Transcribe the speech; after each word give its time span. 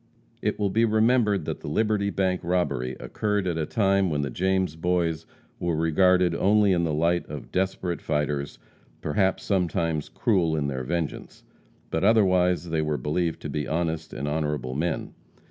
It 0.41 0.57
will 0.57 0.71
be 0.71 0.83
remembered 0.83 1.45
that 1.45 1.59
the 1.59 1.67
Liberty 1.67 2.09
bank 2.09 2.41
robbery 2.43 2.95
occurred 2.99 3.45
at 3.45 3.59
a 3.59 3.67
time 3.67 4.09
when 4.09 4.23
the 4.23 4.31
James 4.31 4.75
Boys 4.75 5.27
were 5.59 5.75
regarded 5.75 6.33
only 6.33 6.71
in 6.71 6.85
the 6.85 6.91
light 6.91 7.23
of 7.29 7.51
"desperate 7.51 8.01
fighters 8.01 8.57
perhaps 9.01 9.43
sometimes 9.43 10.09
cruel 10.09 10.55
in 10.55 10.65
their 10.69 10.83
vengeance," 10.83 11.43
but 11.91 12.03
otherwise 12.03 12.71
they 12.71 12.81
were 12.81 12.97
believed 12.97 13.41
to 13.43 13.49
be 13.51 13.67
honest 13.67 14.11
and 14.11 14.27
honorable 14.27 14.73
men. 14.73 15.13